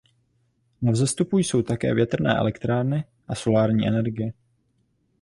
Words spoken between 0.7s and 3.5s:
Na vzestupu jsou také větrné elektrárny a